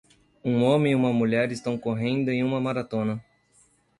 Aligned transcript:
Um 0.43 0.63
homem 0.63 0.93
e 0.93 0.95
uma 0.95 1.13
mulher 1.13 1.51
estão 1.51 1.77
correndo 1.77 2.29
em 2.31 2.43
uma 2.43 2.59
maratona. 2.59 3.23